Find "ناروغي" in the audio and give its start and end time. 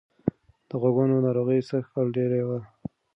1.25-1.59